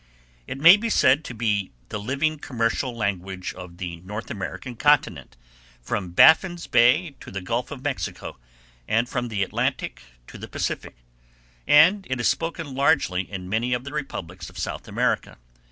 [0.47, 5.37] It may be said to be the living commercial language of the North American continent,
[5.79, 8.39] from Baffin's Bay to the Gulf of Mexico,
[8.87, 10.95] and from the Atlantic to the Pacific,
[11.67, 15.37] and it is spoken largely in many of the republics of South America.